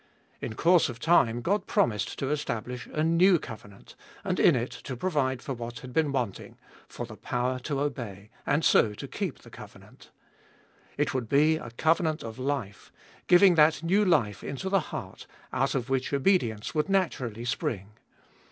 In 0.41 0.55
course 0.55 0.89
of 0.89 0.99
time 0.99 1.41
God 1.41 1.67
promised 1.67 2.17
to 2.17 2.31
establish 2.31 2.87
a 2.91 3.03
new 3.03 3.37
covenant, 3.37 3.93
and 4.23 4.39
in 4.39 4.55
it 4.55 4.71
to 4.71 4.97
provide 4.97 5.43
for 5.43 5.53
what 5.53 5.81
had 5.81 5.93
been 5.93 6.11
wanting, 6.11 6.57
for 6.87 7.05
the 7.05 7.15
power 7.15 7.59
to 7.59 7.79
obey, 7.79 8.31
and 8.43 8.65
so 8.65 8.95
to 8.95 9.07
keep 9.07 9.37
the 9.43 9.51
covenant. 9.51 10.09
It 10.97 11.13
would 11.13 11.29
be 11.29 11.57
a 11.57 11.69
covenant 11.69 12.23
of 12.23 12.39
life— 12.39 12.91
giving 13.27 13.53
that 13.53 13.83
new 13.83 14.03
life 14.03 14.43
into 14.43 14.69
the 14.69 14.79
heart, 14.89 15.27
out 15.53 15.75
of 15.75 15.87
which 15.87 16.11
obedience 16.13 16.73
would 16.73 16.89
naturally 16.89 17.45
spring. 17.45 17.89